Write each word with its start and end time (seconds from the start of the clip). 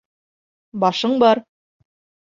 —Башың 0.85 1.15
бар. 1.25 1.45